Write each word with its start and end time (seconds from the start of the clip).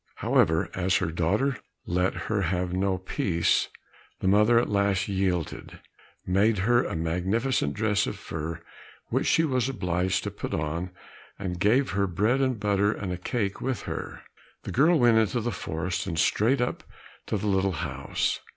However, 0.15 0.67
as 0.73 0.95
her 0.95 1.11
daughter 1.11 1.57
let 1.85 2.15
her 2.25 2.41
have 2.41 2.73
no 2.73 2.97
peace, 2.97 3.67
the 4.19 4.27
mother 4.27 4.57
at 4.57 4.67
last 4.67 5.07
yielded, 5.07 5.79
made 6.25 6.57
her 6.65 6.83
a 6.83 6.95
magnificent 6.95 7.75
dress 7.75 8.07
of 8.07 8.15
fur, 8.17 8.63
which 9.09 9.27
she 9.27 9.43
was 9.43 9.69
obliged 9.69 10.23
to 10.23 10.31
put 10.31 10.55
on, 10.55 10.89
and 11.37 11.59
gave 11.59 11.91
her 11.91 12.07
bread 12.07 12.41
and 12.41 12.59
butter 12.59 12.91
and 12.91 13.23
cake 13.23 13.61
with 13.61 13.83
her. 13.83 14.23
The 14.63 14.71
girl 14.71 14.97
went 14.97 15.19
into 15.19 15.39
the 15.39 15.51
forest 15.51 16.07
and 16.07 16.17
straight 16.17 16.61
up 16.61 16.81
to 17.27 17.37
the 17.37 17.45
little 17.45 17.73
house. 17.85 18.39